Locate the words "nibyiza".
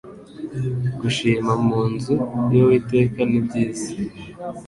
3.29-3.89